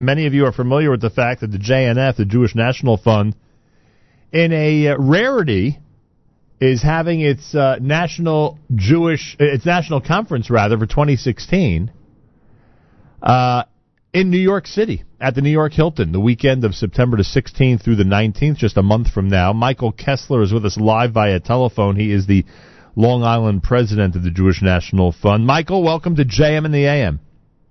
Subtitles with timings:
[0.00, 3.34] Many of you are familiar with the fact that the JNF, the Jewish National Fund,
[4.30, 5.78] in a uh, rarity,
[6.60, 11.90] is having its uh, national Jewish, its national conference rather for 2016,
[13.22, 13.62] uh,
[14.12, 17.82] in New York City at the New York Hilton, the weekend of September the 16th
[17.82, 19.54] through the 19th, just a month from now.
[19.54, 21.96] Michael Kessler is with us live via telephone.
[21.96, 22.44] He is the
[22.96, 25.46] Long Island president of the Jewish National Fund.
[25.46, 27.20] Michael, welcome to JM in the AM.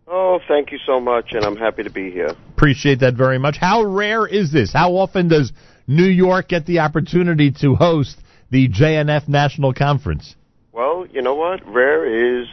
[0.07, 2.35] Oh, thank you so much, and I'm happy to be here.
[2.53, 3.57] Appreciate that very much.
[3.57, 4.71] How rare is this?
[4.71, 5.51] How often does
[5.87, 8.17] New York get the opportunity to host
[8.51, 10.35] the JNF National Conference?
[10.71, 11.65] Well, you know what?
[11.65, 12.47] Rare is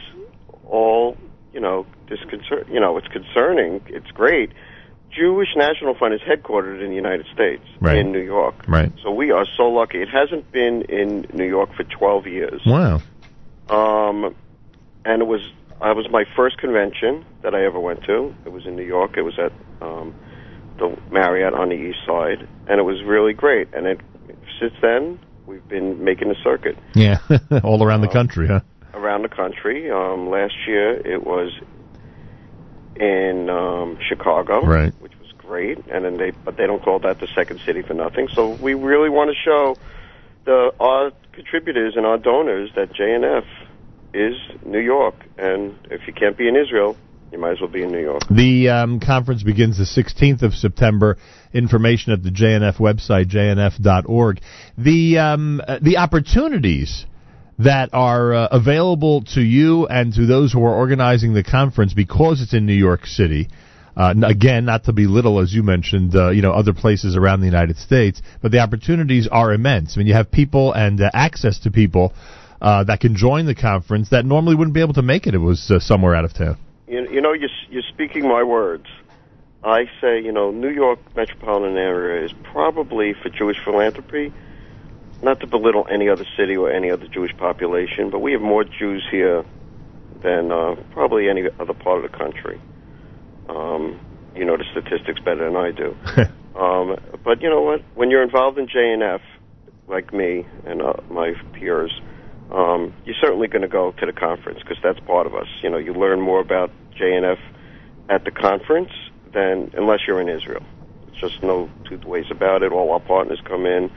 [0.65, 1.15] all,
[1.53, 2.69] you know, disconcert.
[2.69, 3.81] You know, it's concerning.
[3.87, 4.51] It's great.
[5.11, 7.97] Jewish National Fund is headquartered in the United States, right.
[7.97, 8.55] in New York.
[8.67, 8.91] Right.
[9.03, 9.99] So we are so lucky.
[9.99, 12.61] It hasn't been in New York for 12 years.
[12.65, 13.01] Wow.
[13.69, 14.35] Um,
[15.05, 15.41] and it was
[15.83, 18.33] I was my first convention that I ever went to.
[18.45, 19.17] It was in New York.
[19.17, 19.51] It was at
[19.81, 20.15] um,
[20.79, 23.67] the Marriott on the East Side, and it was really great.
[23.73, 23.99] And it
[24.61, 26.77] since then we've been making the circuit.
[26.95, 27.19] Yeah,
[27.65, 28.61] all around the uh, country, huh?
[28.93, 29.91] Around the country.
[29.91, 31.51] Um, last year it was
[32.95, 34.93] in um, Chicago, right.
[35.01, 35.79] which was great.
[35.91, 38.29] And then they, but they don't call that the second city for nothing.
[38.29, 39.75] So we really want to show
[40.45, 43.43] the our contributors and our donors that JNF
[44.13, 46.95] is New York, and if you can't be in Israel,
[47.31, 48.21] you might as well be in New York.
[48.29, 51.17] The um, conference begins the 16th of September.
[51.51, 54.39] Information at the JNF website, jnf.org.
[54.77, 57.05] The um, uh, the opportunities
[57.59, 62.41] that are uh, available to you and to those who are organizing the conference because
[62.41, 63.49] it's in New York City.
[63.95, 67.45] Uh, again, not to belittle, as you mentioned, uh, you know, other places around the
[67.45, 69.95] United States, but the opportunities are immense.
[69.95, 72.13] I mean, you have people and uh, access to people
[72.63, 75.35] uh, that can join the conference that normally wouldn't be able to make it.
[75.35, 76.57] It was uh, somewhere out of town.
[76.87, 78.85] You, you know, you're, you're speaking my words.
[79.63, 84.33] I say, you know, New York metropolitan area is probably for Jewish philanthropy.
[85.21, 88.63] Not to belittle any other city or any other Jewish population, but we have more
[88.63, 89.45] Jews here
[90.21, 92.59] than uh, probably any other part of the country.
[93.47, 93.99] Um,
[94.35, 95.95] you know the statistics better than I do.
[96.59, 97.81] um, but you know what?
[97.95, 99.21] When you're involved in JNF,
[99.87, 101.91] like me and uh, my peers,
[102.53, 105.47] um, you're certainly going to go to the conference because that's part of us.
[105.61, 107.39] You know, you learn more about JNF
[108.09, 108.91] at the conference
[109.33, 110.63] than unless you're in Israel.
[111.07, 112.71] It's just no two ways about it.
[112.71, 113.91] All our partners come in.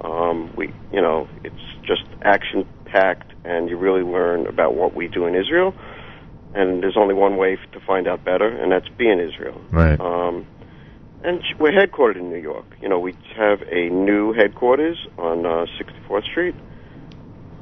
[0.00, 5.08] Um, we, you know, it's just action packed, and you really learn about what we
[5.08, 5.74] do in Israel.
[6.54, 9.60] And there's only one way to find out better, and that's be in Israel.
[9.70, 9.98] Right.
[9.98, 10.46] Um,
[11.24, 12.66] and we're headquartered in New York.
[12.80, 16.54] You know, we have a new headquarters on uh, 64th Street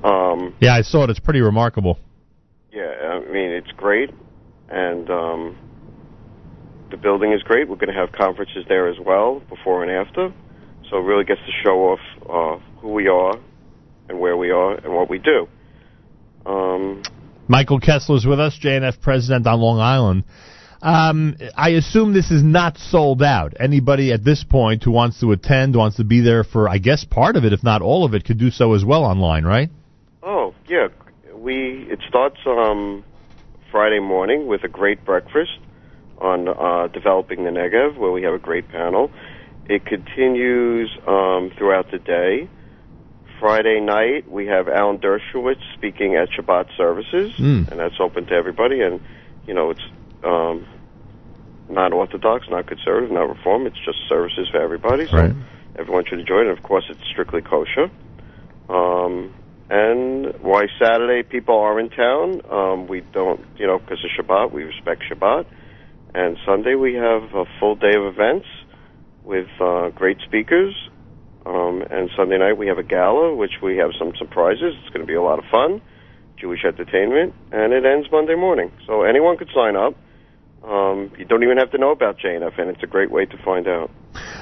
[0.04, 1.10] um, yeah, I saw it.
[1.10, 1.98] It's pretty remarkable.
[2.72, 4.10] Yeah, I mean it's great,
[4.68, 5.58] and um,
[6.90, 7.68] the building is great.
[7.68, 10.32] We're going to have conferences there as well, before and after.
[10.90, 13.34] So it really gets to show off uh, who we are
[14.08, 15.48] and where we are and what we do.
[16.44, 17.02] Um,
[17.48, 20.24] Michael is with us, JNF president on Long Island.
[20.82, 23.54] Um, I assume this is not sold out.
[23.58, 27.04] Anybody at this point who wants to attend, wants to be there for, I guess,
[27.04, 29.70] part of it, if not all of it, could do so as well online, right?
[30.26, 30.88] Oh yeah,
[31.34, 33.04] we it starts um,
[33.70, 35.58] Friday morning with a great breakfast
[36.16, 39.10] on uh, developing the Negev, where we have a great panel.
[39.68, 42.48] It continues um, throughout the day.
[43.38, 47.70] Friday night we have Alan Dershowitz speaking at Shabbat services, mm.
[47.70, 48.80] and that's open to everybody.
[48.80, 49.02] And
[49.46, 49.84] you know it's
[50.22, 50.66] um,
[51.68, 53.66] not orthodox, not conservative, not reform.
[53.66, 55.06] It's just services for everybody.
[55.06, 55.34] So right.
[55.76, 56.48] everyone should enjoy it.
[56.48, 57.90] And of course, it's strictly kosher.
[58.70, 59.34] Um,
[59.70, 62.40] and why Saturday people are in town.
[62.50, 65.46] Um, we don't, you know, because of Shabbat, we respect Shabbat.
[66.14, 68.46] And Sunday we have a full day of events
[69.24, 70.74] with uh, great speakers.
[71.46, 74.74] Um, and Sunday night we have a gala, which we have some surprises.
[74.80, 75.82] It's going to be a lot of fun,
[76.40, 78.70] Jewish entertainment, and it ends Monday morning.
[78.86, 79.94] So anyone could sign up.
[80.64, 83.36] Um, you don't even have to know about JNF, and it's a great way to
[83.44, 83.90] find out.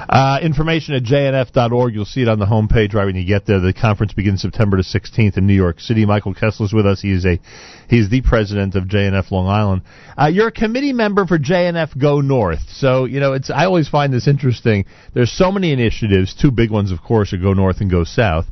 [0.09, 1.93] Uh, information at jnf.org.
[1.93, 3.59] You'll see it on the homepage right when you get there.
[3.59, 6.07] The conference begins September the 16th in New York City.
[6.07, 7.01] Michael Kessler's with us.
[7.01, 7.41] He is a
[7.89, 9.83] he is the president of JNF Long Island.
[10.17, 12.69] Uh, you're a committee member for JNF Go North.
[12.69, 14.85] So you know it's I always find this interesting.
[15.15, 16.35] There's so many initiatives.
[16.41, 18.47] Two big ones, of course, are Go North and Go South.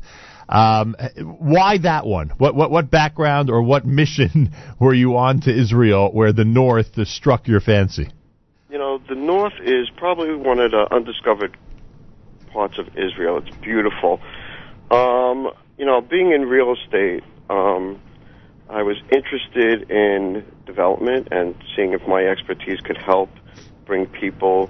[0.51, 0.95] Um,
[1.39, 2.29] why that one?
[2.37, 7.07] What, what what background or what mission were you on to Israel where the North
[7.07, 8.09] struck your fancy?
[8.69, 11.57] You know, the North is probably one of the undiscovered
[12.51, 13.37] parts of Israel.
[13.37, 14.19] It's beautiful.
[14.89, 18.01] Um, you know, being in real estate, um,
[18.69, 23.29] I was interested in development and seeing if my expertise could help
[23.85, 24.69] bring people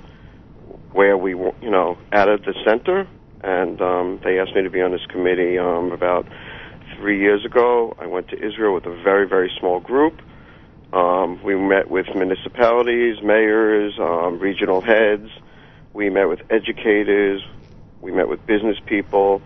[0.92, 3.08] where we, you know, out of the center.
[3.44, 6.28] And um, they asked me to be on this committee um, about
[6.98, 7.96] three years ago.
[8.00, 10.22] I went to Israel with a very, very small group.
[10.94, 15.30] Um, we met with municipalities, mayors, um, regional heads.
[15.94, 17.42] We met with educators.
[18.02, 19.42] We met with business people,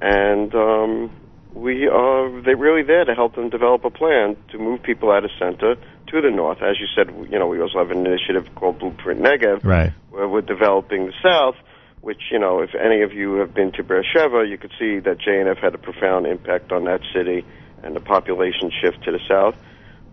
[0.00, 1.10] and um,
[1.54, 5.24] we are they're really there to help them develop a plan to move people out
[5.24, 5.76] of center
[6.08, 6.58] to the north.
[6.62, 9.92] As you said, you know, we also have an initiative called Blueprint Negev, Right.
[10.10, 11.56] where we're developing the south.
[12.00, 15.18] Which you know, if any of you have been to Beersheba, you could see that
[15.18, 17.44] JNF had a profound impact on that city
[17.82, 19.54] and the population shift to the south.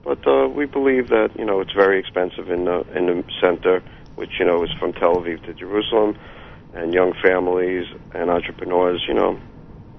[0.03, 3.83] But uh, we believe that you know it's very expensive in the in the center,
[4.15, 6.17] which you know is from Tel Aviv to Jerusalem,
[6.73, 9.03] and young families and entrepreneurs.
[9.07, 9.39] You know,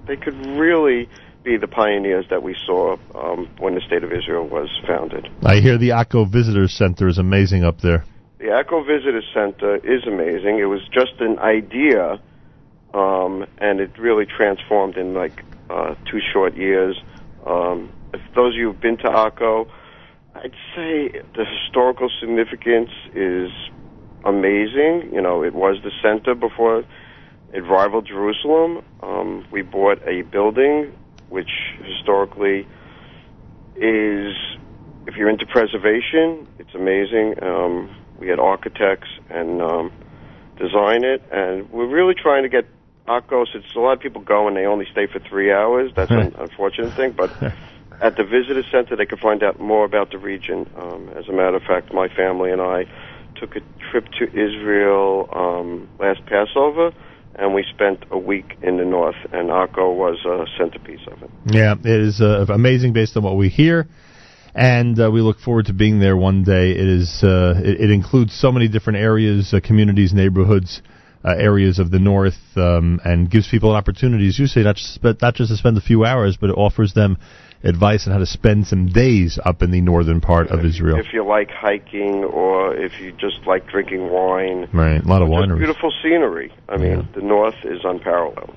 [0.05, 1.09] they could really
[1.43, 5.29] be the pioneers that we saw um, when the state of Israel was founded.
[5.43, 8.05] I hear the Akko Visitor Center is amazing up there.
[8.39, 10.59] The Akko Visitor Center is amazing.
[10.59, 12.21] It was just an idea,
[12.93, 17.01] um, and it really transformed in like uh, two short years.
[17.47, 19.67] Um, if those of you who've been to Akko,
[20.35, 23.49] I'd say the historical significance is
[24.23, 25.09] amazing.
[25.11, 26.85] You know, it was the center before
[27.53, 28.83] it rivaled Jerusalem.
[29.01, 30.95] Um, we bought a building
[31.29, 31.49] which
[31.83, 32.67] historically
[33.77, 34.35] is,
[35.07, 37.33] if you're into preservation, it's amazing.
[37.41, 39.91] Um, we had architects and um,
[40.57, 42.65] design it, and we're really trying to get
[43.07, 43.47] Akos.
[43.55, 45.91] It's a lot of people go and they only stay for three hours.
[45.95, 47.31] That's an unfortunate thing, but
[48.01, 50.69] at the visitor center they can find out more about the region.
[50.77, 52.85] Um, as a matter of fact, my family and I
[53.35, 53.61] took a
[53.91, 56.91] trip to Israel um, last Passover,
[57.35, 61.29] and we spent a week in the north, and Akko was a centerpiece of it.
[61.45, 63.87] Yeah, it is uh, amazing based on what we hear,
[64.57, 66.71] and uh, we look forward to being there one day.
[66.71, 70.81] It is uh, it, it includes so many different areas, uh, communities, neighborhoods,
[71.23, 74.39] uh, areas of the north, um, and gives people opportunities.
[74.39, 77.17] You say not just not just to spend a few hours, but it offers them
[77.63, 80.97] advice on how to spend some days up in the northern part of Israel.
[80.99, 85.29] If you like hiking, or if you just like drinking wine, Right, a lot of
[85.29, 85.57] wineries.
[85.57, 86.51] beautiful scenery.
[86.69, 87.01] I mean, Yeah.
[87.15, 88.56] the north is unparalleled.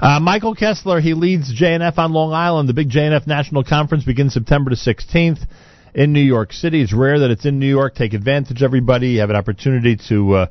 [0.00, 2.68] Uh, Michael Kessler, he leads JNF on Long Island.
[2.68, 5.46] The big JNF National Conference begins September the 16th
[5.94, 6.82] in New York City.
[6.82, 7.94] It's rare that it's in New York.
[7.94, 9.08] Take advantage, everybody.
[9.08, 10.46] You have an opportunity to uh,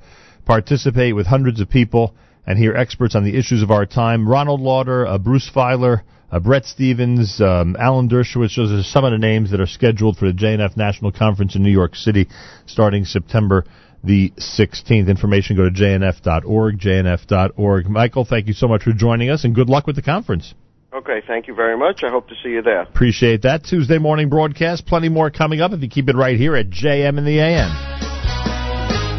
[0.45, 2.15] participate with hundreds of people
[2.47, 4.27] and hear experts on the issues of our time.
[4.27, 6.01] Ronald Lauder, uh, Bruce Feiler,
[6.31, 8.55] uh, Bret Stephens, um, Alan Dershowitz.
[8.55, 11.63] Those are some of the names that are scheduled for the JNF National Conference in
[11.63, 12.27] New York City
[12.65, 13.65] starting September
[14.05, 15.07] the 16th.
[15.09, 17.89] Information go to jnf.org, jnf.org.
[17.89, 20.53] Michael, thank you so much for joining us and good luck with the conference.
[20.93, 22.03] Okay, thank you very much.
[22.03, 22.83] I hope to see you there.
[22.83, 23.65] Appreciate that.
[23.65, 24.85] Tuesday morning broadcast.
[24.85, 27.94] Plenty more coming up if you keep it right here at JM in the AM.